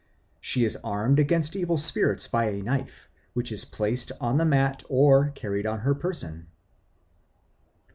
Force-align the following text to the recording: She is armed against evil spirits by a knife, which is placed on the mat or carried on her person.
She 0.39 0.65
is 0.65 0.77
armed 0.83 1.19
against 1.19 1.55
evil 1.55 1.77
spirits 1.77 2.25
by 2.27 2.45
a 2.45 2.63
knife, 2.63 3.07
which 3.35 3.51
is 3.51 3.65
placed 3.65 4.11
on 4.19 4.39
the 4.39 4.45
mat 4.45 4.81
or 4.89 5.29
carried 5.29 5.67
on 5.67 5.81
her 5.81 5.93
person. 5.93 6.47